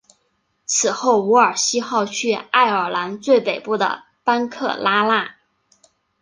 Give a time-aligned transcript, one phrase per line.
[0.65, 5.35] 此后伍尔西号去爱尔兰最北部的班克拉纳。